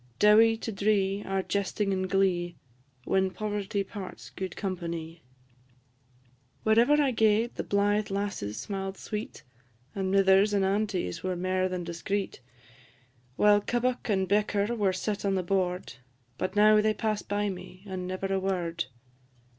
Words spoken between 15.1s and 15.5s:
on the